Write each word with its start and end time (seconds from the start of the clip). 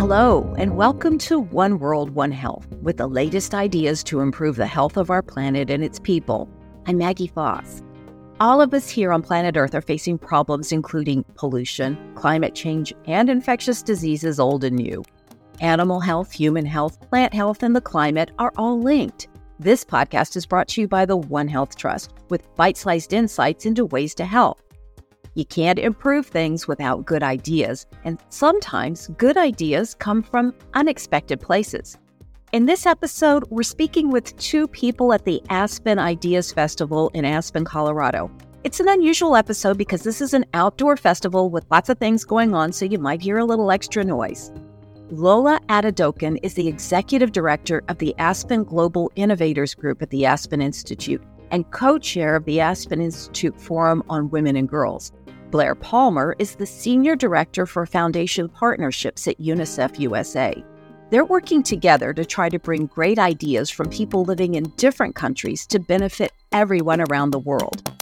Hello, 0.00 0.54
and 0.56 0.78
welcome 0.78 1.18
to 1.18 1.38
One 1.38 1.78
World, 1.78 2.08
One 2.14 2.32
Health 2.32 2.66
with 2.80 2.96
the 2.96 3.06
latest 3.06 3.52
ideas 3.52 4.02
to 4.04 4.20
improve 4.20 4.56
the 4.56 4.66
health 4.66 4.96
of 4.96 5.10
our 5.10 5.20
planet 5.20 5.68
and 5.68 5.84
its 5.84 5.98
people. 5.98 6.48
I'm 6.86 6.96
Maggie 6.96 7.26
Fox. 7.26 7.82
All 8.40 8.62
of 8.62 8.72
us 8.72 8.88
here 8.88 9.12
on 9.12 9.20
planet 9.20 9.58
Earth 9.58 9.74
are 9.74 9.82
facing 9.82 10.16
problems 10.16 10.72
including 10.72 11.22
pollution, 11.34 11.98
climate 12.14 12.54
change, 12.54 12.94
and 13.04 13.28
infectious 13.28 13.82
diseases 13.82 14.40
old 14.40 14.64
and 14.64 14.76
new. 14.76 15.04
Animal 15.60 16.00
health, 16.00 16.32
human 16.32 16.64
health, 16.64 16.98
plant 17.10 17.34
health, 17.34 17.62
and 17.62 17.76
the 17.76 17.82
climate 17.82 18.30
are 18.38 18.54
all 18.56 18.80
linked. 18.80 19.28
This 19.58 19.84
podcast 19.84 20.34
is 20.34 20.46
brought 20.46 20.68
to 20.68 20.80
you 20.80 20.88
by 20.88 21.04
the 21.04 21.18
One 21.18 21.46
Health 21.46 21.76
Trust 21.76 22.14
with 22.30 22.48
bite 22.56 22.78
sized 22.78 23.12
insights 23.12 23.66
into 23.66 23.84
ways 23.84 24.14
to 24.14 24.24
help. 24.24 24.62
You 25.34 25.44
can't 25.44 25.78
improve 25.78 26.26
things 26.26 26.66
without 26.66 27.06
good 27.06 27.22
ideas, 27.22 27.86
and 28.04 28.18
sometimes 28.30 29.08
good 29.16 29.36
ideas 29.36 29.94
come 29.94 30.22
from 30.22 30.52
unexpected 30.74 31.40
places. 31.40 31.96
In 32.52 32.66
this 32.66 32.84
episode, 32.84 33.44
we're 33.48 33.62
speaking 33.62 34.10
with 34.10 34.36
two 34.38 34.66
people 34.66 35.12
at 35.12 35.24
the 35.24 35.40
Aspen 35.48 36.00
Ideas 36.00 36.52
Festival 36.52 37.12
in 37.14 37.24
Aspen, 37.24 37.64
Colorado. 37.64 38.28
It's 38.64 38.80
an 38.80 38.88
unusual 38.88 39.36
episode 39.36 39.78
because 39.78 40.02
this 40.02 40.20
is 40.20 40.34
an 40.34 40.46
outdoor 40.52 40.96
festival 40.96 41.48
with 41.48 41.64
lots 41.70 41.88
of 41.88 41.98
things 41.98 42.24
going 42.24 42.52
on, 42.52 42.72
so 42.72 42.84
you 42.84 42.98
might 42.98 43.22
hear 43.22 43.38
a 43.38 43.44
little 43.44 43.70
extra 43.70 44.02
noise. 44.02 44.50
Lola 45.12 45.60
Adedokun 45.68 46.40
is 46.42 46.54
the 46.54 46.66
executive 46.66 47.30
director 47.30 47.82
of 47.88 47.98
the 47.98 48.16
Aspen 48.18 48.64
Global 48.64 49.12
Innovators 49.14 49.74
Group 49.74 50.02
at 50.02 50.10
the 50.10 50.26
Aspen 50.26 50.60
Institute 50.60 51.22
and 51.50 51.70
co 51.70 51.98
chair 51.98 52.36
of 52.36 52.44
the 52.44 52.60
Aspen 52.60 53.00
Institute 53.00 53.60
Forum 53.60 54.02
on 54.08 54.30
Women 54.30 54.56
and 54.56 54.68
Girls. 54.68 55.12
Blair 55.50 55.74
Palmer 55.74 56.36
is 56.38 56.54
the 56.54 56.66
senior 56.66 57.16
director 57.16 57.66
for 57.66 57.84
foundation 57.84 58.48
partnerships 58.48 59.26
at 59.26 59.40
UNICEF 59.40 59.98
USA. 59.98 60.64
They're 61.10 61.24
working 61.24 61.64
together 61.64 62.12
to 62.12 62.24
try 62.24 62.48
to 62.48 62.58
bring 62.58 62.86
great 62.86 63.18
ideas 63.18 63.68
from 63.68 63.90
people 63.90 64.24
living 64.24 64.54
in 64.54 64.72
different 64.76 65.16
countries 65.16 65.66
to 65.66 65.80
benefit 65.80 66.32
everyone 66.52 67.00
around 67.00 67.30
the 67.30 67.40
world. 67.40 67.92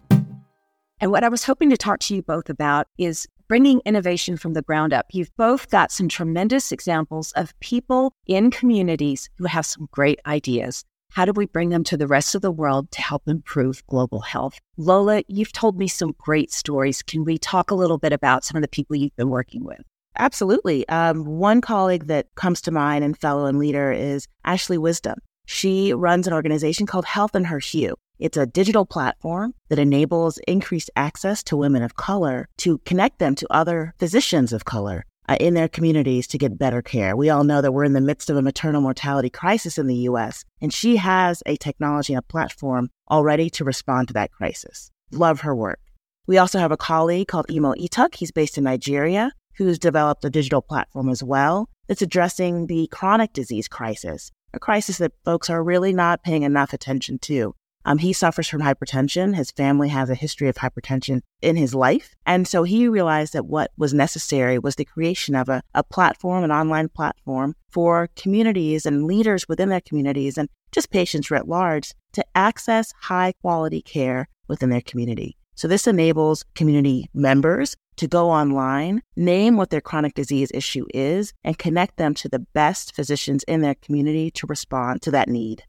And 1.00 1.10
what 1.10 1.24
I 1.24 1.28
was 1.28 1.44
hoping 1.44 1.70
to 1.70 1.76
talk 1.76 2.00
to 2.00 2.14
you 2.14 2.22
both 2.22 2.50
about 2.50 2.86
is 2.98 3.26
bringing 3.48 3.80
innovation 3.86 4.36
from 4.36 4.52
the 4.52 4.62
ground 4.62 4.92
up. 4.92 5.06
You've 5.10 5.34
both 5.36 5.70
got 5.70 5.90
some 5.90 6.08
tremendous 6.08 6.70
examples 6.70 7.32
of 7.32 7.58
people 7.60 8.12
in 8.26 8.50
communities 8.50 9.30
who 9.38 9.46
have 9.46 9.64
some 9.64 9.88
great 9.90 10.20
ideas. 10.26 10.84
How 11.18 11.24
do 11.24 11.32
we 11.32 11.46
bring 11.46 11.70
them 11.70 11.82
to 11.82 11.96
the 11.96 12.06
rest 12.06 12.36
of 12.36 12.42
the 12.42 12.52
world 12.52 12.92
to 12.92 13.02
help 13.02 13.26
improve 13.26 13.84
global 13.88 14.20
health? 14.20 14.60
Lola, 14.76 15.24
you've 15.26 15.52
told 15.52 15.76
me 15.76 15.88
some 15.88 16.14
great 16.16 16.52
stories. 16.52 17.02
Can 17.02 17.24
we 17.24 17.38
talk 17.38 17.72
a 17.72 17.74
little 17.74 17.98
bit 17.98 18.12
about 18.12 18.44
some 18.44 18.56
of 18.56 18.62
the 18.62 18.68
people 18.68 18.94
you've 18.94 19.16
been 19.16 19.28
working 19.28 19.64
with? 19.64 19.80
Absolutely. 20.16 20.88
Um, 20.88 21.24
one 21.24 21.60
colleague 21.60 22.06
that 22.06 22.26
comes 22.36 22.60
to 22.60 22.70
mind 22.70 23.02
and 23.02 23.18
fellow 23.18 23.46
and 23.46 23.58
leader 23.58 23.90
is 23.90 24.28
Ashley 24.44 24.78
Wisdom. 24.78 25.18
She 25.46 25.92
runs 25.92 26.28
an 26.28 26.34
organization 26.34 26.86
called 26.86 27.04
Health 27.04 27.34
in 27.34 27.46
Her 27.46 27.58
Hue. 27.58 27.96
It's 28.20 28.36
a 28.36 28.46
digital 28.46 28.86
platform 28.86 29.54
that 29.70 29.80
enables 29.80 30.38
increased 30.46 30.90
access 30.94 31.42
to 31.44 31.56
women 31.56 31.82
of 31.82 31.96
color 31.96 32.48
to 32.58 32.78
connect 32.84 33.18
them 33.18 33.34
to 33.34 33.46
other 33.50 33.92
physicians 33.98 34.52
of 34.52 34.64
color 34.64 35.04
uh, 35.28 35.36
in 35.40 35.54
their 35.54 35.68
communities 35.68 36.26
to 36.28 36.38
get 36.38 36.58
better 36.58 36.82
care. 36.82 37.16
We 37.16 37.30
all 37.30 37.44
know 37.44 37.60
that 37.60 37.72
we're 37.72 37.84
in 37.84 37.92
the 37.92 38.00
midst 38.00 38.30
of 38.30 38.36
a 38.36 38.42
maternal 38.42 38.80
mortality 38.80 39.30
crisis 39.30 39.78
in 39.78 39.86
the 39.86 40.08
US, 40.10 40.44
and 40.60 40.72
she 40.72 40.96
has 40.96 41.42
a 41.46 41.56
technology 41.56 42.14
and 42.14 42.20
a 42.20 42.22
platform 42.22 42.90
already 43.10 43.50
to 43.50 43.64
respond 43.64 44.08
to 44.08 44.14
that 44.14 44.32
crisis. 44.32 44.90
Love 45.12 45.40
her 45.40 45.54
work. 45.54 45.80
We 46.26 46.38
also 46.38 46.58
have 46.58 46.72
a 46.72 46.76
colleague 46.76 47.28
called 47.28 47.50
Imo 47.50 47.74
Ituk. 47.74 48.14
He's 48.14 48.32
based 48.32 48.58
in 48.58 48.64
Nigeria 48.64 49.32
who's 49.58 49.78
developed 49.78 50.24
a 50.24 50.30
digital 50.30 50.62
platform 50.62 51.08
as 51.08 51.22
well 51.22 51.68
that's 51.88 52.00
addressing 52.00 52.68
the 52.68 52.86
chronic 52.92 53.32
disease 53.32 53.66
crisis, 53.66 54.30
a 54.54 54.58
crisis 54.58 54.98
that 54.98 55.12
folks 55.24 55.50
are 55.50 55.64
really 55.64 55.92
not 55.92 56.22
paying 56.22 56.44
enough 56.44 56.72
attention 56.72 57.18
to. 57.18 57.54
Um, 57.84 57.98
he 57.98 58.12
suffers 58.12 58.48
from 58.48 58.60
hypertension. 58.60 59.34
His 59.34 59.50
family 59.50 59.88
has 59.88 60.10
a 60.10 60.14
history 60.14 60.48
of 60.48 60.56
hypertension 60.56 61.22
in 61.40 61.56
his 61.56 61.74
life. 61.74 62.14
And 62.26 62.46
so 62.46 62.62
he 62.62 62.88
realized 62.88 63.32
that 63.32 63.46
what 63.46 63.70
was 63.76 63.94
necessary 63.94 64.58
was 64.58 64.76
the 64.76 64.84
creation 64.84 65.34
of 65.34 65.48
a, 65.48 65.62
a 65.74 65.82
platform, 65.82 66.44
an 66.44 66.52
online 66.52 66.88
platform 66.88 67.54
for 67.70 68.08
communities 68.16 68.84
and 68.84 69.04
leaders 69.04 69.48
within 69.48 69.68
their 69.68 69.80
communities 69.80 70.36
and 70.36 70.48
just 70.72 70.90
patients 70.90 71.30
writ 71.30 71.48
large 71.48 71.94
to 72.12 72.24
access 72.34 72.92
high 73.00 73.32
quality 73.40 73.80
care 73.80 74.28
within 74.48 74.70
their 74.70 74.80
community. 74.80 75.36
So 75.54 75.66
this 75.66 75.86
enables 75.86 76.44
community 76.54 77.08
members 77.14 77.76
to 77.96 78.06
go 78.06 78.30
online, 78.30 79.02
name 79.16 79.56
what 79.56 79.70
their 79.70 79.80
chronic 79.80 80.14
disease 80.14 80.50
issue 80.54 80.86
is, 80.94 81.32
and 81.42 81.58
connect 81.58 81.96
them 81.96 82.14
to 82.14 82.28
the 82.28 82.38
best 82.38 82.94
physicians 82.94 83.42
in 83.44 83.60
their 83.60 83.74
community 83.74 84.30
to 84.30 84.46
respond 84.46 85.02
to 85.02 85.10
that 85.10 85.28
need. 85.28 85.64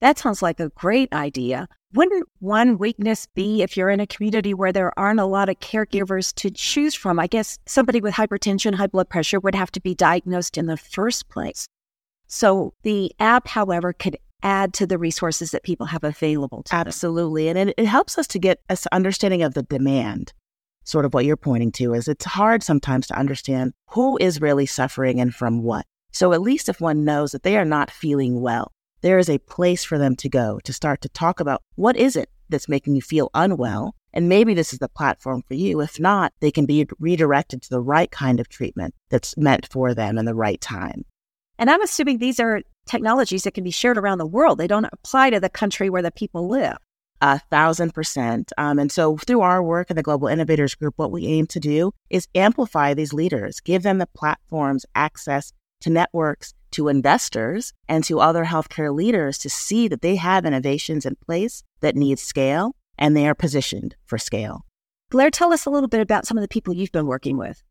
That 0.00 0.18
sounds 0.18 0.40
like 0.40 0.60
a 0.60 0.70
great 0.70 1.12
idea. 1.12 1.68
Wouldn't 1.92 2.28
one 2.38 2.78
weakness 2.78 3.26
be 3.34 3.62
if 3.62 3.76
you're 3.76 3.90
in 3.90 4.00
a 4.00 4.06
community 4.06 4.54
where 4.54 4.72
there 4.72 4.98
aren't 4.98 5.20
a 5.20 5.26
lot 5.26 5.48
of 5.48 5.60
caregivers 5.60 6.32
to 6.36 6.50
choose 6.50 6.94
from? 6.94 7.18
I 7.18 7.26
guess 7.26 7.58
somebody 7.66 8.00
with 8.00 8.14
hypertension, 8.14 8.74
high 8.74 8.86
blood 8.86 9.08
pressure 9.08 9.40
would 9.40 9.54
have 9.54 9.70
to 9.72 9.80
be 9.80 9.94
diagnosed 9.94 10.56
in 10.56 10.66
the 10.66 10.76
first 10.76 11.28
place. 11.28 11.66
So 12.28 12.72
the 12.82 13.12
app, 13.18 13.48
however, 13.48 13.92
could 13.92 14.16
add 14.42 14.72
to 14.74 14.86
the 14.86 14.98
resources 14.98 15.50
that 15.50 15.64
people 15.64 15.86
have 15.86 16.04
available 16.04 16.64
Absolutely. 16.70 17.46
Them. 17.46 17.56
And 17.56 17.70
it, 17.70 17.74
it 17.76 17.86
helps 17.86 18.16
us 18.16 18.26
to 18.28 18.38
get 18.38 18.60
an 18.68 18.78
understanding 18.92 19.42
of 19.42 19.54
the 19.54 19.64
demand. 19.64 20.32
Sort 20.84 21.04
of 21.04 21.12
what 21.12 21.26
you're 21.26 21.36
pointing 21.36 21.72
to 21.72 21.92
is 21.92 22.08
it's 22.08 22.24
hard 22.24 22.62
sometimes 22.62 23.06
to 23.08 23.18
understand 23.18 23.74
who 23.88 24.16
is 24.18 24.40
really 24.40 24.64
suffering 24.64 25.20
and 25.20 25.34
from 25.34 25.62
what. 25.62 25.84
So 26.12 26.32
at 26.32 26.40
least 26.40 26.68
if 26.68 26.80
one 26.80 27.04
knows 27.04 27.32
that 27.32 27.42
they 27.42 27.56
are 27.56 27.64
not 27.64 27.90
feeling 27.90 28.40
well, 28.40 28.72
there 29.02 29.18
is 29.18 29.30
a 29.30 29.38
place 29.38 29.84
for 29.84 29.98
them 29.98 30.16
to 30.16 30.28
go 30.28 30.60
to 30.64 30.72
start 30.72 31.00
to 31.02 31.08
talk 31.08 31.40
about 31.40 31.62
what 31.76 31.96
is 31.96 32.16
it 32.16 32.28
that's 32.48 32.68
making 32.68 32.94
you 32.94 33.02
feel 33.02 33.30
unwell. 33.34 33.94
And 34.12 34.28
maybe 34.28 34.54
this 34.54 34.72
is 34.72 34.80
the 34.80 34.88
platform 34.88 35.42
for 35.46 35.54
you. 35.54 35.80
If 35.80 36.00
not, 36.00 36.32
they 36.40 36.50
can 36.50 36.66
be 36.66 36.86
redirected 36.98 37.62
to 37.62 37.70
the 37.70 37.80
right 37.80 38.10
kind 38.10 38.40
of 38.40 38.48
treatment 38.48 38.94
that's 39.08 39.36
meant 39.36 39.68
for 39.70 39.94
them 39.94 40.18
in 40.18 40.24
the 40.24 40.34
right 40.34 40.60
time. 40.60 41.04
And 41.58 41.70
I'm 41.70 41.82
assuming 41.82 42.18
these 42.18 42.40
are 42.40 42.62
technologies 42.86 43.44
that 43.44 43.54
can 43.54 43.64
be 43.64 43.70
shared 43.70 43.98
around 43.98 44.18
the 44.18 44.26
world. 44.26 44.58
They 44.58 44.66
don't 44.66 44.88
apply 44.92 45.30
to 45.30 45.40
the 45.40 45.48
country 45.48 45.90
where 45.90 46.02
the 46.02 46.10
people 46.10 46.48
live. 46.48 46.76
A 47.22 47.38
thousand 47.38 47.92
percent. 47.92 48.50
Um, 48.56 48.78
and 48.78 48.90
so, 48.90 49.18
through 49.18 49.42
our 49.42 49.62
work 49.62 49.90
in 49.90 49.96
the 49.96 50.02
Global 50.02 50.26
Innovators 50.26 50.74
Group, 50.74 50.94
what 50.96 51.12
we 51.12 51.26
aim 51.26 51.46
to 51.48 51.60
do 51.60 51.92
is 52.08 52.26
amplify 52.34 52.94
these 52.94 53.12
leaders, 53.12 53.60
give 53.60 53.82
them 53.82 53.98
the 53.98 54.08
platforms, 54.14 54.86
access 54.94 55.52
to 55.82 55.90
networks, 55.90 56.54
to 56.72 56.88
investors, 56.88 57.72
and 57.88 58.04
to 58.04 58.20
other 58.20 58.44
healthcare 58.44 58.94
leaders 58.94 59.38
to 59.38 59.50
see 59.50 59.88
that 59.88 60.02
they 60.02 60.16
have 60.16 60.44
innovations 60.44 61.04
in 61.06 61.16
place 61.16 61.62
that 61.80 61.96
need 61.96 62.18
scale 62.18 62.74
and 62.98 63.16
they 63.16 63.26
are 63.26 63.34
positioned 63.34 63.96
for 64.04 64.18
scale. 64.18 64.64
Blair, 65.10 65.30
tell 65.30 65.52
us 65.52 65.66
a 65.66 65.70
little 65.70 65.88
bit 65.88 66.00
about 66.00 66.26
some 66.26 66.36
of 66.36 66.42
the 66.42 66.48
people 66.48 66.74
you've 66.74 66.92
been 66.92 67.06
working 67.06 67.36
with. 67.36 67.62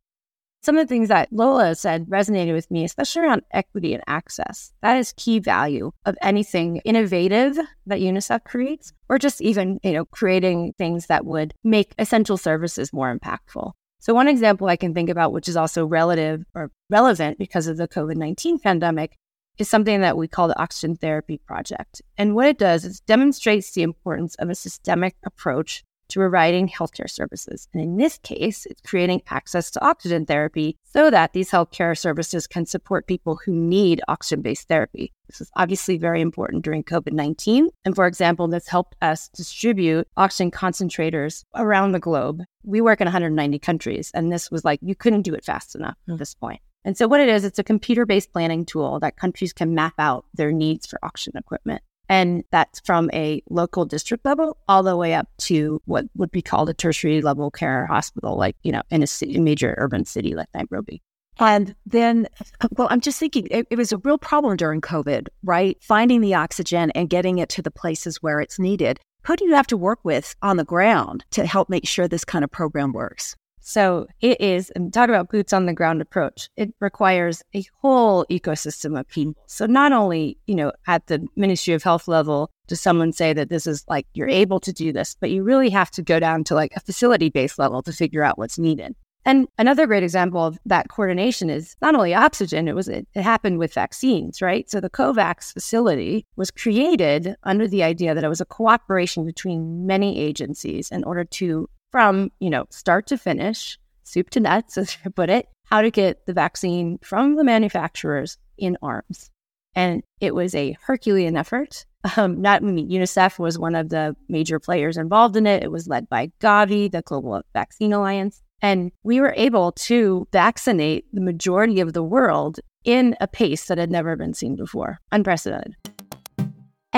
Some 0.62 0.78
of 0.78 0.86
the 0.86 0.94
things 0.94 1.08
that 1.08 1.32
Lola 1.32 1.74
said 1.74 2.08
resonated 2.08 2.54
with 2.54 2.70
me, 2.70 2.84
especially 2.84 3.22
around 3.22 3.44
equity 3.52 3.94
and 3.94 4.04
access. 4.08 4.74
That 4.82 4.98
is 4.98 5.14
key 5.16 5.40
value 5.40 5.92
of 6.06 6.18
anything 6.22 6.82
innovative 6.84 7.58
that 7.86 8.02
UNICEF 8.02 8.44
creates, 8.44 8.92
or 9.08 9.18
just 9.18 9.40
even, 9.40 9.80
you 9.84 9.94
know, 9.94 10.04
creating 10.04 10.74
things 10.78 11.06
that 11.06 11.26
would 11.26 11.54
make 11.64 11.94
essential 11.98 12.36
services 12.36 12.92
more 12.92 13.18
impactful. 13.18 13.72
So 14.00 14.14
one 14.14 14.28
example 14.28 14.68
I 14.68 14.78
can 14.78 14.94
think 14.94 15.10
about, 15.10 15.34
which 15.34 15.50
is 15.50 15.58
also 15.58 15.86
relative 15.86 16.46
or 16.56 16.72
relevant 16.90 17.38
because 17.38 17.68
of 17.68 17.78
the 17.78 17.88
COVID-19 17.88 18.62
pandemic, 18.62 19.18
is 19.58 19.70
something 19.70 20.00
that 20.02 20.16
we 20.16 20.28
call 20.28 20.48
the 20.48 20.60
Oxygen 20.60 20.96
Therapy 20.96 21.38
Project. 21.38 22.02
And 22.18 22.34
what 22.34 22.48
it 22.48 22.58
does 22.58 22.86
is 22.86 23.02
demonstrates 23.02 23.72
the 23.72 23.84
importance 23.84 24.36
of 24.36 24.50
a 24.50 24.56
systemic 24.56 25.16
approach 25.26 25.84
to 26.10 26.20
providing 26.20 26.68
healthcare 26.68 27.10
services. 27.10 27.68
And 27.74 27.82
in 27.82 27.98
this 27.98 28.18
case, 28.20 28.66
it's 28.66 28.82
creating 28.82 29.22
access 29.30 29.72
to 29.72 29.86
oxygen 29.86 30.26
therapy 30.26 30.78
so 30.84 31.10
that 31.10 31.34
these 31.34 31.52
healthcare 31.52 31.98
services 31.98 32.48
can 32.48 32.66
support 32.66 33.08
people 33.08 33.40
who 33.44 33.54
need 33.54 34.02
oxygen 34.08 34.42
based 34.42 34.68
therapy. 34.68 35.14
This 35.28 35.42
is 35.42 35.52
obviously 35.56 35.98
very 35.98 36.22
important 36.22 36.66
during 36.66 36.84
COVID 36.84 37.14
19. 37.14 37.70
And 37.86 37.96
for 37.96 38.08
example, 38.08 38.48
this 38.48 38.68
helped 38.68 38.96
us 39.02 39.30
distribute 39.30 40.08
oxygen 40.18 40.52
concentrators 40.52 41.44
around 41.56 41.92
the 41.92 42.00
globe. 42.00 42.44
We 42.64 42.82
work 42.82 43.00
in 43.00 43.06
190 43.06 43.60
countries, 43.60 44.12
and 44.14 44.32
this 44.32 44.52
was 44.52 44.66
like, 44.66 44.80
you 44.82 44.96
couldn't 44.96 45.22
do 45.22 45.34
it 45.34 45.46
fast 45.46 45.76
enough 45.76 45.98
at 46.10 46.18
this 46.18 46.34
hmm. 46.34 46.46
point. 46.46 46.62
And 46.86 46.98
so, 46.98 47.08
what 47.08 47.20
it 47.20 47.28
is, 47.28 47.44
it's 47.44 47.60
a 47.60 47.64
computer 47.64 48.06
based 48.06 48.32
planning 48.32 48.66
tool 48.66 49.00
that 49.02 49.18
countries 49.18 49.54
can 49.54 49.76
map 49.76 49.94
out 50.00 50.26
their 50.34 50.52
needs 50.52 50.88
for 50.88 50.98
oxygen 51.04 51.38
equipment. 51.38 51.84
And 52.10 52.44
that's 52.52 52.80
from 52.82 53.10
a 53.14 53.42
local 53.50 53.86
district 53.86 54.26
level 54.26 54.58
all 54.68 54.82
the 54.82 54.98
way 54.98 55.14
up 55.14 55.30
to 55.40 55.80
what 55.86 56.06
would 56.16 56.32
be 56.32 56.42
called 56.42 56.70
a 56.70 56.74
tertiary 56.74 57.22
level 57.22 57.52
care 57.52 57.86
hospital, 57.86 58.36
like, 58.36 58.56
you 58.64 58.72
know, 58.72 58.82
in 58.90 59.04
a 59.04 59.08
city, 59.08 59.40
major 59.40 59.76
urban 59.78 60.06
city 60.06 60.34
like 60.34 60.50
Nairobi. 60.56 61.04
And 61.38 61.74
then, 61.86 62.28
well, 62.72 62.90
I'm 62.92 63.00
just 63.00 63.20
thinking 63.20 63.48
it, 63.50 63.68
it, 63.70 63.78
was 63.78 63.94
a 63.94 63.98
real 64.00 64.18
problem 64.18 64.58
during 64.58 64.82
COVID, 64.82 65.28
right? 65.44 65.78
Finding 65.82 66.20
the 66.20 66.34
oxygen 66.34 66.92
and 66.92 67.10
getting 67.10 67.38
it 67.38 67.48
to 67.50 67.62
the 67.62 67.72
places 67.72 68.22
where 68.22 68.42
it's 68.42 68.60
needed. 68.60 69.00
Who 69.24 69.38
do 69.38 69.46
you 69.46 69.54
have 69.54 69.68
to 69.68 69.78
work 69.78 70.00
with 70.04 70.36
on 70.42 70.58
the 70.58 70.66
ground 70.66 71.24
to 71.32 71.46
help 71.46 71.70
make 71.70 71.88
sure 71.88 72.08
this 72.08 72.26
kind 72.26 72.44
of 72.44 72.52
program 72.52 72.92
works? 72.92 73.36
So 73.60 74.08
it 74.22 74.40
is, 74.42 74.70
and 74.72 74.94
talk 74.94 75.10
about 75.10 75.30
boots 75.30 75.54
on 75.54 75.66
the 75.66 75.74
ground 75.74 76.02
approach. 76.02 76.50
It 76.56 76.74
requires 76.80 77.44
a 77.54 77.64
whole 77.82 78.26
ecosystem 78.30 79.00
of 79.00 79.08
people. 79.08 79.42
So 79.48 79.66
not 79.66 79.92
only, 79.92 80.38
you 80.48 80.56
know, 80.56 80.72
at 80.88 81.08
the 81.08 81.28
Ministry 81.36 81.74
of 81.74 81.84
Health 81.84 82.08
level, 82.08 82.52
does 82.68 82.82
someone 82.82 83.12
say 83.12 83.34
that 83.34 83.50
this 83.50 83.68
is 83.68 83.84
like 83.88 84.08
you're 84.14 84.30
able 84.30 84.60
to 84.62 84.72
do 84.72 84.94
this, 84.94 85.16
but 85.20 85.32
you 85.32 85.44
really 85.44 85.70
have 85.70 85.92
to 85.92 86.02
go 86.02 86.20
down 86.20 86.44
to 86.46 86.56
like 86.56 86.72
a 86.76 86.80
facility 86.80 87.30
based 87.30 87.60
level 87.60 87.82
to 87.84 87.92
figure 87.92 88.24
out 88.24 88.38
what's 88.38 88.60
needed. 88.60 88.96
And 89.26 89.48
another 89.58 89.86
great 89.86 90.04
example 90.04 90.46
of 90.46 90.58
that 90.66 90.90
coordination 90.90 91.50
is 91.50 91.76
not 91.82 91.94
only 91.94 92.14
oxygen, 92.14 92.68
it 92.68 92.76
was 92.76 92.88
it, 92.88 93.08
it, 93.14 93.22
happened 93.22 93.60
with 93.60 93.74
vaccines, 93.74 94.42
right? 94.42 94.70
So 94.70 94.80
the 94.80 94.90
COVAX 94.90 95.52
facility 95.52 96.26
was 96.38 96.52
created 96.52 97.36
under 97.44 97.68
the 97.68 97.84
idea 97.84 98.16
that 98.16 98.24
it 98.24 98.30
was 98.30 98.42
a 98.42 98.46
cooperation 98.46 99.26
between 99.26 99.86
many 99.86 100.20
agencies 100.20 100.90
in 100.90 101.04
order 101.04 101.26
to 101.26 101.70
from, 101.92 102.32
you 102.40 102.50
know, 102.50 102.66
start 102.70 103.08
to 103.08 103.18
finish, 103.18 103.78
soup 104.04 104.30
to 104.32 104.40
nuts, 104.40 104.78
as 104.78 104.98
I 105.06 105.10
put 105.10 105.30
it, 105.30 105.48
how 105.66 105.82
to 105.82 105.92
get 105.92 106.26
the 106.26 106.34
vaccine 106.34 107.00
from 107.04 107.36
the 107.36 107.44
manufacturers 107.44 108.38
in 108.58 108.78
arms. 108.82 109.30
And 109.76 110.04
it 110.20 110.34
was 110.34 110.56
a 110.56 110.78
Herculean 110.82 111.38
effort. 111.38 111.86
Um, 112.16 112.42
not 112.42 112.62
I 112.62 112.66
mean, 112.66 112.90
UNICEF 112.90 113.40
was 113.40 113.60
one 113.60 113.76
of 113.76 113.90
the 113.90 114.16
major 114.30 114.58
players 114.58 114.96
involved 114.96 115.36
in 115.36 115.46
it. 115.46 115.64
It 115.64 115.70
was 115.70 115.90
led 115.90 116.08
by 116.08 116.32
Gavi, 116.40 116.90
the 116.90 117.02
Global 117.02 117.42
Vaccine 117.52 117.92
Alliance. 117.92 118.42
And 118.62 118.94
we 119.04 119.20
were 119.20 119.34
able 119.36 119.74
to 119.74 120.26
vaccinate 120.32 121.14
the 121.14 121.20
majority 121.20 121.82
of 121.82 121.92
the 121.92 122.02
world 122.02 122.62
in 122.86 123.18
a 123.20 123.28
pace 123.28 123.66
that 123.66 123.78
had 123.78 123.92
never 123.92 124.16
been 124.16 124.34
seen 124.34 124.56
before, 124.56 125.00
unprecedented. 125.12 125.76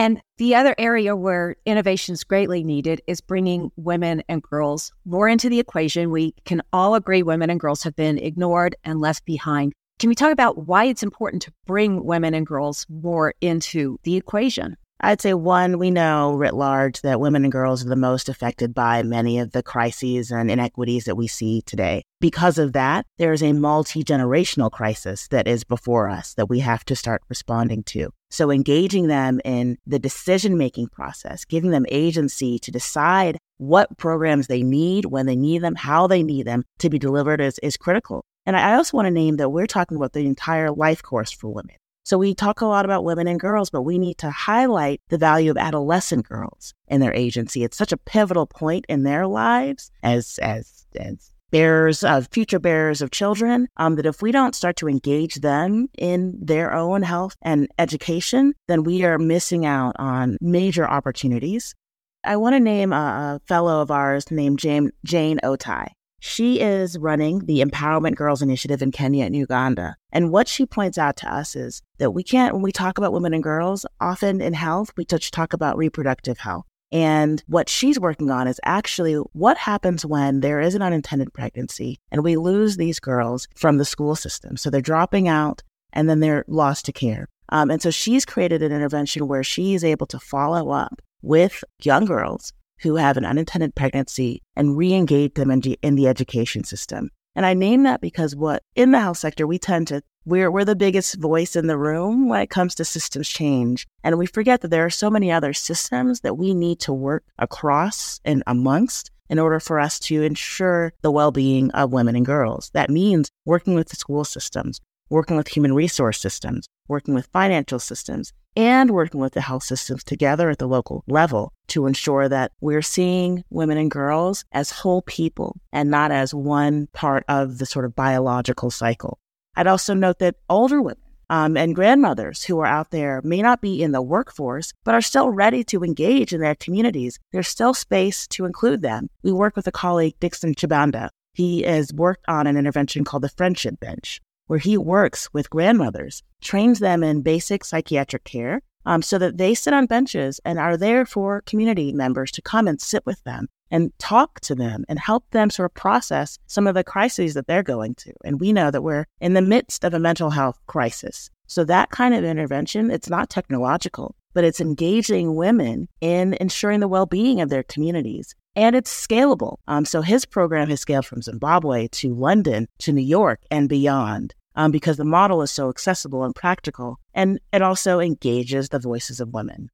And 0.01 0.19
the 0.39 0.55
other 0.55 0.73
area 0.79 1.15
where 1.15 1.57
innovation 1.63 2.13
is 2.13 2.23
greatly 2.23 2.63
needed 2.63 3.03
is 3.05 3.21
bringing 3.21 3.71
women 3.75 4.23
and 4.27 4.41
girls 4.41 4.91
more 5.05 5.29
into 5.29 5.47
the 5.47 5.59
equation. 5.59 6.09
We 6.09 6.33
can 6.43 6.63
all 6.73 6.95
agree 6.95 7.21
women 7.21 7.51
and 7.51 7.59
girls 7.59 7.83
have 7.83 7.95
been 7.95 8.17
ignored 8.17 8.75
and 8.83 8.99
left 8.99 9.25
behind. 9.25 9.73
Can 9.99 10.09
we 10.09 10.15
talk 10.15 10.31
about 10.31 10.65
why 10.65 10.85
it's 10.85 11.03
important 11.03 11.43
to 11.43 11.53
bring 11.67 12.03
women 12.03 12.33
and 12.33 12.47
girls 12.47 12.87
more 12.89 13.35
into 13.41 13.99
the 14.01 14.17
equation? 14.17 14.75
I'd 15.03 15.19
say 15.19 15.33
one, 15.33 15.79
we 15.79 15.89
know 15.89 16.35
writ 16.35 16.53
large 16.53 17.01
that 17.01 17.19
women 17.19 17.43
and 17.43 17.51
girls 17.51 17.83
are 17.83 17.89
the 17.89 17.95
most 17.95 18.29
affected 18.29 18.75
by 18.75 19.01
many 19.01 19.39
of 19.39 19.51
the 19.51 19.63
crises 19.63 20.29
and 20.29 20.51
inequities 20.51 21.05
that 21.05 21.15
we 21.15 21.27
see 21.27 21.63
today. 21.63 22.03
Because 22.19 22.59
of 22.59 22.73
that, 22.73 23.07
there 23.17 23.33
is 23.33 23.41
a 23.41 23.53
multi 23.53 24.03
generational 24.03 24.71
crisis 24.71 25.27
that 25.29 25.47
is 25.47 25.63
before 25.63 26.07
us 26.07 26.35
that 26.35 26.49
we 26.49 26.59
have 26.59 26.85
to 26.85 26.95
start 26.95 27.23
responding 27.29 27.81
to. 27.85 28.11
So, 28.29 28.51
engaging 28.51 29.07
them 29.07 29.41
in 29.43 29.79
the 29.87 29.97
decision 29.97 30.55
making 30.55 30.89
process, 30.89 31.45
giving 31.45 31.71
them 31.71 31.87
agency 31.89 32.59
to 32.59 32.69
decide 32.69 33.39
what 33.57 33.97
programs 33.97 34.45
they 34.45 34.61
need, 34.61 35.05
when 35.05 35.25
they 35.25 35.35
need 35.35 35.63
them, 35.63 35.73
how 35.73 36.05
they 36.05 36.21
need 36.21 36.45
them 36.45 36.63
to 36.77 36.91
be 36.91 36.99
delivered 36.99 37.41
is, 37.41 37.57
is 37.63 37.75
critical. 37.75 38.23
And 38.45 38.55
I 38.55 38.75
also 38.75 38.97
want 38.97 39.07
to 39.07 39.11
name 39.11 39.37
that 39.37 39.49
we're 39.49 39.67
talking 39.67 39.97
about 39.97 40.13
the 40.13 40.27
entire 40.27 40.71
life 40.71 41.01
course 41.01 41.31
for 41.31 41.49
women. 41.49 41.75
So 42.03 42.17
we 42.17 42.33
talk 42.33 42.61
a 42.61 42.65
lot 42.65 42.85
about 42.85 43.03
women 43.03 43.27
and 43.27 43.39
girls, 43.39 43.69
but 43.69 43.83
we 43.83 43.99
need 43.99 44.17
to 44.19 44.31
highlight 44.31 45.01
the 45.09 45.17
value 45.17 45.51
of 45.51 45.57
adolescent 45.57 46.27
girls 46.27 46.73
and 46.87 47.01
their 47.01 47.13
agency. 47.13 47.63
It's 47.63 47.77
such 47.77 47.91
a 47.91 47.97
pivotal 47.97 48.47
point 48.47 48.85
in 48.89 49.03
their 49.03 49.27
lives 49.27 49.91
as 50.03 50.39
as 50.39 50.85
as 50.95 51.31
bearers 51.51 52.03
of 52.03 52.27
future 52.31 52.59
bearers 52.59 53.01
of 53.01 53.11
children 53.11 53.67
um, 53.77 53.95
that 53.97 54.05
if 54.05 54.21
we 54.21 54.31
don't 54.31 54.55
start 54.55 54.77
to 54.77 54.87
engage 54.87 55.35
them 55.35 55.87
in 55.97 56.37
their 56.41 56.73
own 56.73 57.03
health 57.03 57.35
and 57.41 57.67
education, 57.77 58.53
then 58.67 58.83
we 58.83 59.03
are 59.03 59.19
missing 59.19 59.65
out 59.65 59.95
on 59.99 60.37
major 60.41 60.87
opportunities. 60.87 61.75
I 62.23 62.37
want 62.37 62.55
to 62.55 62.59
name 62.59 62.93
a, 62.93 63.41
fellow 63.47 63.81
of 63.81 63.91
ours 63.91 64.31
named 64.31 64.59
Jane, 64.59 64.91
Jane 65.03 65.39
Otai. 65.43 65.89
She 66.23 66.59
is 66.59 66.99
running 66.99 67.39
the 67.39 67.63
Empowerment 67.63 68.13
Girls 68.13 68.43
Initiative 68.43 68.83
in 68.83 68.91
Kenya 68.91 69.25
and 69.25 69.35
Uganda. 69.35 69.95
And 70.11 70.31
what 70.31 70.47
she 70.47 70.67
points 70.67 70.99
out 70.99 71.17
to 71.17 71.33
us 71.33 71.55
is 71.55 71.81
that 71.97 72.11
we 72.11 72.21
can't, 72.21 72.53
when 72.53 72.61
we 72.61 72.71
talk 72.71 72.99
about 72.99 73.11
women 73.11 73.33
and 73.33 73.41
girls, 73.41 73.87
often 73.99 74.39
in 74.39 74.53
health, 74.53 74.91
we 74.95 75.03
just 75.03 75.33
talk 75.33 75.51
about 75.51 75.77
reproductive 75.77 76.37
health. 76.37 76.67
And 76.91 77.43
what 77.47 77.69
she's 77.69 77.99
working 77.99 78.29
on 78.29 78.47
is 78.47 78.59
actually 78.63 79.15
what 79.33 79.57
happens 79.57 80.05
when 80.05 80.41
there 80.41 80.61
is 80.61 80.75
an 80.75 80.83
unintended 80.83 81.33
pregnancy 81.33 81.99
and 82.11 82.23
we 82.23 82.37
lose 82.37 82.77
these 82.77 82.99
girls 82.99 83.47
from 83.55 83.79
the 83.79 83.85
school 83.85 84.15
system. 84.15 84.57
So 84.57 84.69
they're 84.69 84.79
dropping 84.79 85.27
out 85.27 85.63
and 85.91 86.07
then 86.07 86.19
they're 86.19 86.45
lost 86.47 86.85
to 86.85 86.91
care. 86.91 87.29
Um, 87.49 87.71
and 87.71 87.81
so 87.81 87.89
she's 87.89 88.25
created 88.25 88.61
an 88.61 88.71
intervention 88.71 89.27
where 89.27 89.43
she 89.43 89.73
is 89.73 89.83
able 89.83 90.05
to 90.05 90.19
follow 90.19 90.69
up 90.69 91.01
with 91.23 91.63
young 91.81 92.05
girls 92.05 92.53
who 92.81 92.95
have 92.95 93.17
an 93.17 93.25
unintended 93.25 93.75
pregnancy 93.75 94.41
and 94.55 94.77
re-engage 94.77 95.33
them 95.35 95.51
in, 95.51 95.61
in 95.81 95.95
the 95.95 96.07
education 96.07 96.63
system. 96.63 97.09
And 97.35 97.45
I 97.45 97.53
name 97.53 97.83
that 97.83 98.01
because 98.01 98.35
what 98.35 98.63
in 98.75 98.91
the 98.91 98.99
health 98.99 99.17
sector, 99.17 99.47
we 99.47 99.57
tend 99.57 99.87
to, 99.87 100.01
we're, 100.25 100.51
we're 100.51 100.65
the 100.65 100.75
biggest 100.75 101.15
voice 101.15 101.55
in 101.55 101.67
the 101.67 101.77
room 101.77 102.27
when 102.27 102.41
it 102.41 102.49
comes 102.49 102.75
to 102.75 102.85
systems 102.85 103.29
change. 103.29 103.87
And 104.03 104.17
we 104.17 104.25
forget 104.25 104.61
that 104.61 104.67
there 104.67 104.85
are 104.85 104.89
so 104.89 105.09
many 105.09 105.31
other 105.31 105.53
systems 105.53 106.21
that 106.21 106.37
we 106.37 106.53
need 106.53 106.79
to 106.81 106.93
work 106.93 107.23
across 107.39 108.19
and 108.25 108.43
amongst 108.47 109.11
in 109.29 109.39
order 109.39 109.61
for 109.61 109.79
us 109.79 109.97
to 109.97 110.21
ensure 110.21 110.91
the 111.01 111.11
well 111.11 111.31
being 111.31 111.71
of 111.71 111.93
women 111.93 112.17
and 112.17 112.25
girls. 112.25 112.69
That 112.73 112.89
means 112.89 113.31
working 113.45 113.75
with 113.75 113.87
the 113.87 113.95
school 113.95 114.25
systems, 114.25 114.81
working 115.11 115.37
with 115.37 115.49
human 115.49 115.73
resource 115.73 116.19
systems, 116.19 116.67
working 116.87 117.13
with 117.13 117.27
financial 117.27 117.79
systems, 117.79 118.33
and 118.55 118.89
working 118.91 119.19
with 119.19 119.33
the 119.33 119.41
health 119.41 119.63
systems 119.63 120.03
together 120.03 120.49
at 120.49 120.57
the 120.57 120.67
local 120.67 121.03
level 121.07 121.53
to 121.67 121.85
ensure 121.85 122.27
that 122.27 122.51
we're 122.61 122.81
seeing 122.81 123.43
women 123.49 123.77
and 123.77 123.91
girls 123.91 124.43
as 124.51 124.71
whole 124.71 125.01
people 125.03 125.57
and 125.71 125.91
not 125.91 126.11
as 126.11 126.33
one 126.33 126.87
part 126.93 127.23
of 127.27 127.59
the 127.59 127.65
sort 127.65 127.85
of 127.85 127.95
biological 127.95 128.71
cycle. 128.71 129.19
I'd 129.55 129.67
also 129.67 129.93
note 129.93 130.19
that 130.19 130.35
older 130.49 130.81
women 130.81 130.97
um, 131.29 131.55
and 131.55 131.75
grandmothers 131.75 132.43
who 132.43 132.59
are 132.59 132.65
out 132.65 132.91
there 132.91 133.21
may 133.23 133.41
not 133.41 133.61
be 133.61 133.81
in 133.81 133.93
the 133.93 134.01
workforce, 134.01 134.73
but 134.83 134.95
are 134.95 135.01
still 135.01 135.29
ready 135.29 135.63
to 135.65 135.83
engage 135.83 136.33
in 136.33 136.41
their 136.41 136.55
communities. 136.55 137.19
There's 137.31 137.47
still 137.47 137.73
space 137.73 138.27
to 138.27 138.45
include 138.45 138.81
them. 138.81 139.07
We 139.23 139.31
work 139.31 139.55
with 139.55 139.67
a 139.67 139.71
colleague, 139.71 140.15
Dixon 140.19 140.55
Chibanda. 140.55 141.09
He 141.33 141.61
has 141.61 141.93
worked 141.93 142.25
on 142.27 142.47
an 142.47 142.57
intervention 142.57 143.05
called 143.05 143.23
the 143.23 143.29
Friendship 143.29 143.79
Bench, 143.79 144.19
where 144.51 144.59
he 144.59 144.77
works 144.77 145.29
with 145.31 145.49
grandmothers, 145.49 146.23
trains 146.41 146.79
them 146.79 147.05
in 147.05 147.21
basic 147.21 147.63
psychiatric 147.63 148.25
care 148.25 148.61
um, 148.85 149.01
so 149.01 149.17
that 149.17 149.37
they 149.37 149.55
sit 149.55 149.73
on 149.73 149.85
benches 149.85 150.41
and 150.43 150.59
are 150.59 150.75
there 150.75 151.05
for 151.05 151.39
community 151.45 151.93
members 151.93 152.31
to 152.31 152.41
come 152.41 152.67
and 152.67 152.81
sit 152.81 153.01
with 153.05 153.23
them 153.23 153.47
and 153.71 153.97
talk 153.97 154.41
to 154.41 154.53
them 154.53 154.83
and 154.89 154.99
help 154.99 155.23
them 155.31 155.49
sort 155.49 155.71
of 155.71 155.73
process 155.73 156.37
some 156.47 156.67
of 156.67 156.75
the 156.75 156.83
crises 156.83 157.33
that 157.33 157.47
they're 157.47 157.63
going 157.63 157.95
to. 157.95 158.11
And 158.25 158.41
we 158.41 158.51
know 158.51 158.71
that 158.71 158.83
we're 158.83 159.05
in 159.21 159.35
the 159.35 159.41
midst 159.41 159.85
of 159.85 159.93
a 159.93 159.99
mental 159.99 160.31
health 160.31 160.59
crisis. 160.67 161.29
So 161.47 161.63
that 161.63 161.91
kind 161.91 162.13
of 162.13 162.25
intervention, 162.25 162.91
it's 162.91 163.09
not 163.09 163.29
technological, 163.29 164.15
but 164.33 164.43
it's 164.43 164.59
engaging 164.59 165.35
women 165.35 165.87
in 166.01 166.35
ensuring 166.41 166.81
the 166.81 166.89
well-being 166.89 167.39
of 167.39 167.47
their 167.47 167.63
communities 167.63 168.35
and 168.55 168.75
it's 168.75 168.91
scalable. 168.91 169.59
Um, 169.67 169.85
so 169.85 170.01
his 170.01 170.25
program 170.25 170.69
has 170.69 170.81
scaled 170.81 171.05
from 171.05 171.21
Zimbabwe 171.21 171.87
to 171.87 172.13
London 172.13 172.67
to 172.79 172.91
New 172.91 173.01
York 173.01 173.39
and 173.49 173.69
beyond 173.69 174.35
um, 174.55 174.71
because 174.71 174.97
the 174.97 175.05
model 175.05 175.41
is 175.41 175.51
so 175.51 175.69
accessible 175.69 176.23
and 176.23 176.35
practical, 176.35 176.99
and 177.13 177.39
it 177.53 177.61
also 177.61 177.99
engages 177.99 178.69
the 178.69 178.79
voices 178.79 179.19
of 179.19 179.33
women. 179.33 179.69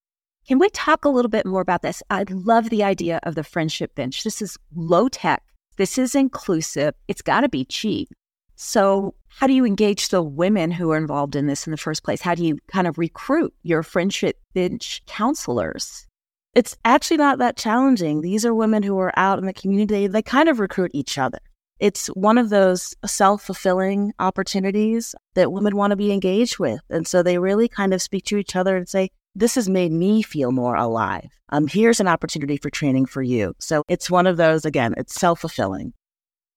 Can 0.48 0.60
we 0.60 0.70
talk 0.70 1.04
a 1.04 1.10
little 1.10 1.30
bit 1.30 1.46
more 1.46 1.62
about 1.62 1.82
this? 1.82 2.02
I 2.10 2.26
love 2.30 2.70
the 2.70 2.84
idea 2.84 3.20
of 3.24 3.36
the 3.36 3.44
friendship 3.44 3.96
bench. 3.96 4.24
This 4.24 4.42
is 4.42 4.58
low 4.74 5.10
tech. 5.10 5.44
This 5.76 5.98
is 5.98 6.16
inclusive. 6.16 6.94
It's 7.08 7.22
got 7.22 7.42
to 7.42 7.50
be 7.50 7.66
cheap. 7.66 8.10
So, 8.56 9.14
how 9.28 9.46
do 9.46 9.54
you 9.54 9.66
engage 9.66 10.10
the 10.10 10.24
women 10.24 10.72
who 10.72 10.92
are 10.92 10.98
involved 10.98 11.36
in 11.36 11.48
this 11.48 11.68
in 11.68 11.72
the 11.72 11.78
first 11.78 12.04
place? 12.04 12.22
How 12.22 12.34
do 12.34 12.44
you 12.44 12.58
kind 12.68 12.88
of 12.88 12.98
recruit 12.98 13.54
your 13.62 13.84
friendship 13.84 14.38
bench 14.54 15.04
counselors? 15.06 16.08
It's 16.56 16.76
actually 16.84 17.18
not 17.18 17.38
that 17.38 17.58
challenging. 17.58 18.22
These 18.22 18.46
are 18.46 18.56
women 18.56 18.82
who 18.82 18.98
are 18.98 19.14
out 19.16 19.38
in 19.38 19.46
the 19.46 19.54
community. 19.54 20.08
They 20.08 20.24
kind 20.24 20.50
of 20.50 20.60
recruit 20.60 20.92
each 20.94 21.20
other 21.20 21.38
it's 21.80 22.08
one 22.08 22.38
of 22.38 22.50
those 22.50 22.96
self 23.06 23.44
fulfilling 23.44 24.14
opportunities 24.20 25.14
that 25.36 25.52
women 25.52 25.76
want 25.76 25.92
to 25.92 25.98
be 25.98 26.12
engaged 26.12 26.60
with. 26.60 26.82
And 26.90 27.08
so 27.08 27.22
they 27.22 27.38
really 27.38 27.68
kind 27.68 27.94
of 27.94 28.02
speak 28.02 28.26
to 28.26 28.38
each 28.38 28.56
other 28.56 28.76
and 28.76 28.88
say, 28.88 29.10
This 29.36 29.56
has 29.56 29.70
made 29.70 29.92
me 29.92 30.22
feel 30.22 30.52
more 30.52 30.76
alive. 30.76 31.30
Um, 31.50 31.68
here's 31.68 32.00
an 32.00 32.08
opportunity 32.08 32.58
for 32.58 32.70
training 32.70 33.06
for 33.06 33.22
you. 33.22 33.54
So 33.60 33.84
it's 33.88 34.10
one 34.10 34.28
of 34.28 34.38
those, 34.38 34.66
again, 34.66 34.94
it's 34.98 35.16
self 35.16 35.42
fulfilling. 35.42 35.94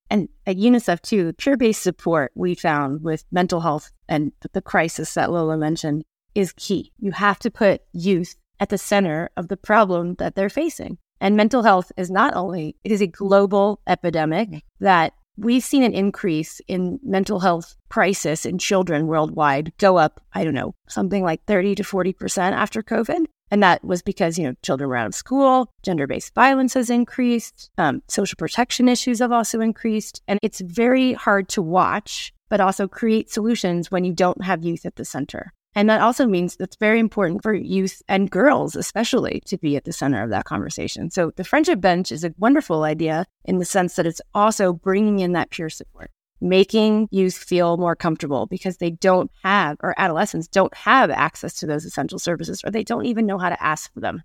And 0.09 0.27
at 0.45 0.57
UNICEF, 0.57 1.01
too, 1.01 1.31
peer 1.33 1.55
based 1.55 1.83
support 1.83 2.31
we 2.35 2.55
found 2.55 3.01
with 3.01 3.23
mental 3.31 3.61
health 3.61 3.91
and 4.09 4.33
the 4.51 4.61
crisis 4.61 5.13
that 5.13 5.31
Lola 5.31 5.57
mentioned 5.57 6.03
is 6.35 6.53
key. 6.57 6.91
You 6.99 7.11
have 7.11 7.39
to 7.39 7.51
put 7.51 7.81
youth 7.93 8.35
at 8.59 8.69
the 8.69 8.77
center 8.77 9.29
of 9.37 9.47
the 9.47 9.57
problem 9.57 10.15
that 10.15 10.35
they're 10.35 10.49
facing. 10.49 10.97
And 11.21 11.37
mental 11.37 11.61
health 11.61 11.91
is 11.97 12.09
not 12.09 12.35
only, 12.35 12.75
it 12.83 12.91
is 12.91 12.99
a 12.99 13.07
global 13.07 13.79
epidemic 13.87 14.63
that 14.79 15.13
we've 15.37 15.63
seen 15.63 15.83
an 15.83 15.93
increase 15.93 16.59
in 16.67 16.99
mental 17.03 17.39
health 17.39 17.75
crisis 17.89 18.43
in 18.43 18.57
children 18.57 19.05
worldwide 19.05 19.71
go 19.77 19.97
up, 19.97 20.19
I 20.33 20.43
don't 20.43 20.55
know, 20.55 20.73
something 20.89 21.23
like 21.23 21.45
30 21.45 21.75
to 21.75 21.83
40% 21.83 22.53
after 22.53 22.81
COVID. 22.81 23.25
And 23.51 23.61
that 23.61 23.83
was 23.83 24.01
because, 24.01 24.39
you 24.39 24.45
know, 24.45 24.55
children 24.63 24.89
were 24.89 24.95
out 24.95 25.07
of 25.07 25.13
school, 25.13 25.69
gender 25.83 26.07
based 26.07 26.33
violence 26.33 26.73
has 26.73 26.89
increased, 26.89 27.69
um, 27.77 28.01
social 28.07 28.37
protection 28.37 28.89
issues 28.89 29.19
have 29.19 29.31
also 29.31 29.61
increased. 29.61 30.23
And 30.27 30.39
it's 30.41 30.61
very 30.61 31.13
hard 31.13 31.49
to 31.49 31.61
watch, 31.61 32.33
but 32.49 32.61
also 32.61 32.87
create 32.87 33.29
solutions 33.29 33.91
when 33.91 34.05
you 34.05 34.13
don't 34.13 34.43
have 34.43 34.63
youth 34.63 34.87
at 34.87 34.95
the 34.95 35.05
center. 35.05 35.53
And 35.73 35.89
that 35.89 36.01
also 36.01 36.27
means 36.27 36.57
that's 36.57 36.75
very 36.75 36.99
important 36.99 37.43
for 37.43 37.53
youth 37.53 38.01
and 38.09 38.29
girls, 38.29 38.75
especially, 38.75 39.41
to 39.45 39.57
be 39.57 39.77
at 39.77 39.85
the 39.85 39.93
center 39.93 40.21
of 40.21 40.29
that 40.29 40.45
conversation. 40.45 41.09
So 41.09 41.31
the 41.37 41.45
friendship 41.45 41.79
bench 41.79 42.11
is 42.11 42.23
a 42.23 42.33
wonderful 42.37 42.83
idea 42.83 43.25
in 43.45 43.59
the 43.59 43.65
sense 43.65 43.95
that 43.95 44.05
it's 44.05 44.21
also 44.33 44.73
bringing 44.73 45.19
in 45.19 45.31
that 45.31 45.51
peer 45.51 45.69
support, 45.69 46.11
making 46.41 47.07
youth 47.11 47.37
feel 47.37 47.77
more 47.77 47.95
comfortable 47.95 48.47
because 48.47 48.77
they 48.77 48.91
don't 48.91 49.31
have, 49.43 49.77
or 49.81 49.95
adolescents 49.97 50.47
don't 50.47 50.75
have 50.75 51.09
access 51.09 51.53
to 51.59 51.67
those 51.67 51.85
essential 51.85 52.19
services, 52.19 52.61
or 52.65 52.71
they 52.71 52.83
don't 52.83 53.05
even 53.05 53.25
know 53.25 53.37
how 53.37 53.49
to 53.49 53.63
ask 53.63 53.93
for 53.93 54.01
them. 54.01 54.23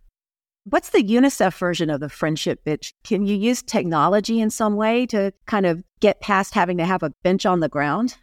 What's 0.64 0.90
the 0.90 1.04
UNICEF 1.04 1.56
version 1.56 1.90
of 1.90 2.00
the 2.00 2.08
friendship 2.08 2.64
bench? 2.64 2.92
Can 3.04 3.24
you 3.24 3.36
use 3.36 3.62
technology 3.62 4.40
in 4.40 4.50
some 4.50 4.74
way 4.74 5.06
to 5.06 5.32
kind 5.46 5.64
of 5.64 5.84
get 6.00 6.20
past 6.20 6.54
having 6.54 6.78
to 6.78 6.84
have 6.84 7.04
a 7.04 7.12
bench 7.22 7.46
on 7.46 7.60
the 7.60 7.68
ground? 7.68 8.16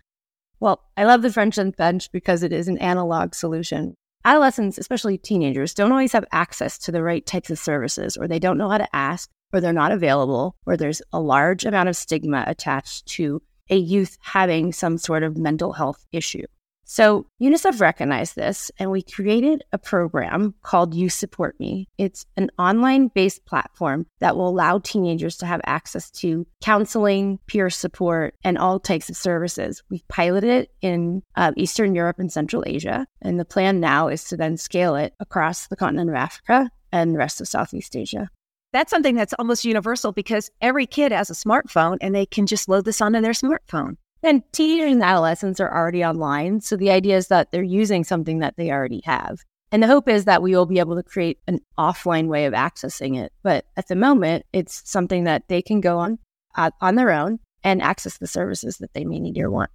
Well, 0.63 0.81
I 0.95 1.03
love 1.03 1.23
the 1.23 1.33
friendship 1.33 1.75
bench 1.75 2.09
because 2.13 2.41
it 2.41 2.53
is 2.53 2.69
an 2.69 2.77
analog 2.77 3.35
solution. 3.35 3.95
Adolescents, 4.23 4.77
especially 4.77 5.17
teenagers, 5.17 5.73
don't 5.73 5.91
always 5.91 6.13
have 6.13 6.23
access 6.31 6.77
to 6.77 6.91
the 6.93 7.03
right 7.03 7.25
types 7.25 7.49
of 7.49 7.59
services, 7.59 8.15
or 8.15 8.29
they 8.29 8.39
don't 8.39 8.57
know 8.57 8.69
how 8.69 8.77
to 8.77 8.95
ask, 8.95 9.29
or 9.51 9.59
they're 9.59 9.73
not 9.73 9.91
available, 9.91 10.55
or 10.65 10.77
there's 10.77 11.01
a 11.11 11.19
large 11.19 11.65
amount 11.65 11.89
of 11.89 11.97
stigma 11.97 12.45
attached 12.47 13.05
to 13.07 13.41
a 13.69 13.75
youth 13.75 14.17
having 14.21 14.71
some 14.71 14.97
sort 14.97 15.23
of 15.23 15.35
mental 15.35 15.73
health 15.73 16.05
issue. 16.13 16.45
So 16.93 17.25
UNICEF 17.41 17.81
recognized 17.81 18.35
this 18.35 18.69
and 18.77 18.91
we 18.91 19.01
created 19.01 19.63
a 19.71 19.79
program 19.79 20.53
called 20.61 20.93
You 20.93 21.09
Support 21.09 21.59
Me. 21.59 21.89
It's 21.97 22.27
an 22.37 22.51
online 22.59 23.07
based 23.07 23.47
platform 23.47 24.05
that 24.19 24.37
will 24.37 24.47
allow 24.47 24.77
teenagers 24.77 25.35
to 25.37 25.47
have 25.47 25.59
access 25.65 26.11
to 26.11 26.45
counseling, 26.61 27.39
peer 27.47 27.71
support, 27.71 28.35
and 28.43 28.59
all 28.59 28.79
types 28.79 29.09
of 29.09 29.17
services. 29.17 29.81
We've 29.89 30.07
piloted 30.07 30.51
it 30.51 30.71
in 30.81 31.23
uh, 31.35 31.53
Eastern 31.57 31.95
Europe 31.95 32.19
and 32.19 32.31
Central 32.31 32.63
Asia. 32.63 33.07
And 33.23 33.39
the 33.39 33.43
plan 33.43 33.79
now 33.79 34.07
is 34.07 34.25
to 34.25 34.37
then 34.37 34.55
scale 34.55 34.95
it 34.95 35.15
across 35.19 35.65
the 35.65 35.75
continent 35.75 36.11
of 36.11 36.15
Africa 36.15 36.69
and 36.91 37.15
the 37.15 37.17
rest 37.17 37.41
of 37.41 37.47
Southeast 37.47 37.95
Asia 37.95 38.29
that's 38.73 38.89
something 38.89 39.13
that's 39.13 39.35
almost 39.37 39.63
universal 39.63 40.11
because 40.11 40.49
every 40.59 40.87
kid 40.87 41.11
has 41.11 41.29
a 41.29 41.33
smartphone 41.33 41.97
and 42.01 42.13
they 42.13 42.25
can 42.25 42.47
just 42.47 42.67
load 42.67 42.85
this 42.85 43.01
onto 43.01 43.21
their 43.21 43.31
smartphone. 43.31 43.97
And 44.23 44.41
teenagers 44.53 44.93
and 44.93 45.03
adolescents 45.03 45.59
are 45.59 45.71
already 45.71 46.03
online. 46.03 46.61
So 46.61 46.77
the 46.77 46.91
idea 46.91 47.17
is 47.17 47.27
that 47.27 47.51
they're 47.51 47.61
using 47.61 48.05
something 48.05 48.39
that 48.39 48.55
they 48.55 48.71
already 48.71 49.01
have. 49.03 49.39
And 49.71 49.83
the 49.83 49.87
hope 49.87 50.07
is 50.07 50.25
that 50.25 50.41
we 50.41 50.55
will 50.55 50.65
be 50.65 50.79
able 50.79 50.95
to 50.95 51.03
create 51.03 51.39
an 51.47 51.59
offline 51.77 52.27
way 52.27 52.45
of 52.45 52.53
accessing 52.53 53.19
it. 53.19 53.33
But 53.43 53.65
at 53.75 53.87
the 53.87 53.95
moment, 53.95 54.45
it's 54.53 54.81
something 54.89 55.25
that 55.25 55.47
they 55.49 55.61
can 55.61 55.81
go 55.81 55.99
on 55.99 56.19
uh, 56.55 56.71
on 56.79 56.95
their 56.95 57.11
own 57.11 57.39
and 57.63 57.81
access 57.81 58.17
the 58.17 58.27
services 58.27 58.77
that 58.77 58.93
they 58.93 59.03
may 59.03 59.19
need 59.19 59.37
or 59.39 59.49
want. 59.49 59.71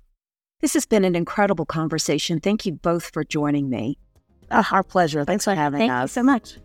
This 0.60 0.74
has 0.74 0.86
been 0.86 1.04
an 1.04 1.14
incredible 1.14 1.66
conversation. 1.66 2.40
Thank 2.40 2.64
you 2.64 2.72
both 2.72 3.10
for 3.12 3.24
joining 3.24 3.68
me. 3.68 3.98
Oh, 4.50 4.66
our 4.72 4.82
pleasure. 4.82 5.24
Thanks 5.24 5.44
for 5.44 5.54
having 5.54 5.80
Thank 5.80 5.92
us. 5.92 6.14
Thank 6.14 6.26
you 6.26 6.30
so 6.30 6.56
much. 6.56 6.58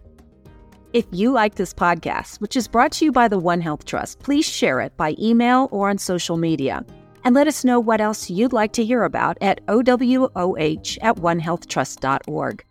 If 0.93 1.05
you 1.11 1.31
like 1.31 1.55
this 1.55 1.73
podcast, 1.73 2.39
which 2.39 2.55
is 2.55 2.67
brought 2.67 2.91
to 2.93 3.05
you 3.05 3.11
by 3.11 3.27
the 3.27 3.39
One 3.39 3.61
Health 3.61 3.85
Trust, 3.85 4.19
please 4.19 4.45
share 4.47 4.79
it 4.79 4.95
by 4.95 5.15
email 5.19 5.69
or 5.71 5.89
on 5.89 5.97
social 5.97 6.37
media 6.37 6.85
and 7.23 7.33
let 7.35 7.47
us 7.47 7.63
know 7.63 7.79
what 7.79 8.01
else 8.01 8.29
you'd 8.29 8.53
like 8.53 8.73
to 8.73 8.85
hear 8.85 9.03
about 9.03 9.37
at 9.41 9.65
OWOH 9.67 10.97
at 11.01 11.15
onehealthtrust.org. 11.17 12.65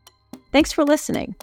Thanks 0.53 0.73
for 0.73 0.85
listening. 0.85 1.35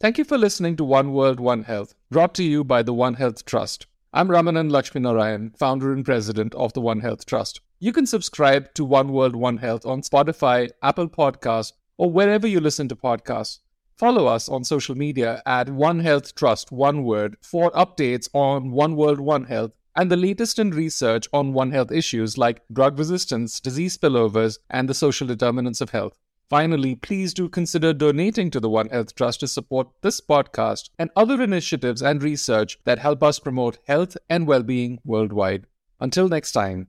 Thank 0.00 0.18
you 0.18 0.24
for 0.24 0.36
listening 0.36 0.76
to 0.76 0.84
One 0.84 1.12
World, 1.12 1.38
One 1.38 1.62
Health, 1.62 1.94
brought 2.10 2.34
to 2.34 2.42
you 2.42 2.64
by 2.64 2.82
the 2.82 2.92
One 2.92 3.14
Health 3.14 3.44
Trust. 3.44 3.86
I'm 4.12 4.28
Ramanan 4.28 4.70
Laxminarayan, 4.70 5.56
founder 5.56 5.92
and 5.92 6.04
president 6.04 6.54
of 6.54 6.72
the 6.72 6.80
One 6.80 7.00
Health 7.00 7.24
Trust. 7.24 7.60
You 7.78 7.92
can 7.92 8.06
subscribe 8.06 8.74
to 8.74 8.84
One 8.84 9.12
World, 9.12 9.36
One 9.36 9.58
Health 9.58 9.86
on 9.86 10.02
Spotify, 10.02 10.70
Apple 10.82 11.08
Podcasts, 11.08 11.72
or 11.98 12.10
wherever 12.10 12.46
you 12.46 12.58
listen 12.58 12.88
to 12.88 12.96
podcasts. 12.96 13.60
Follow 13.96 14.26
us 14.26 14.48
on 14.48 14.64
social 14.64 14.96
media 14.96 15.40
at 15.46 15.70
One 15.70 16.00
Health 16.00 16.34
Trust, 16.34 16.72
one 16.72 17.04
word, 17.04 17.36
for 17.40 17.70
updates 17.70 18.28
on 18.32 18.72
One 18.72 18.96
World, 18.96 19.20
One 19.20 19.44
Health 19.44 19.72
and 19.96 20.10
the 20.10 20.16
latest 20.16 20.58
in 20.58 20.70
research 20.70 21.26
on 21.32 21.52
One 21.52 21.72
Health 21.72 21.90
issues 21.90 22.38
like 22.38 22.62
drug 22.72 22.98
resistance, 22.98 23.60
disease 23.60 23.96
spillovers, 23.96 24.58
and 24.70 24.88
the 24.88 24.94
social 24.94 25.26
determinants 25.26 25.80
of 25.80 25.90
health. 25.90 26.18
Finally, 26.48 26.94
please 26.94 27.32
do 27.32 27.48
consider 27.48 27.94
donating 27.94 28.50
to 28.50 28.60
the 28.60 28.68
One 28.68 28.90
Health 28.90 29.14
Trust 29.14 29.40
to 29.40 29.48
support 29.48 29.88
this 30.02 30.20
podcast 30.20 30.90
and 30.98 31.10
other 31.16 31.42
initiatives 31.42 32.02
and 32.02 32.22
research 32.22 32.78
that 32.84 32.98
help 32.98 33.22
us 33.22 33.38
promote 33.38 33.78
health 33.86 34.16
and 34.28 34.46
well 34.46 34.62
being 34.62 34.98
worldwide. 35.04 35.66
Until 35.98 36.28
next 36.28 36.52
time. 36.52 36.88